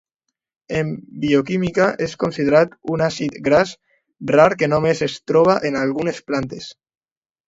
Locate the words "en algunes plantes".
5.71-6.71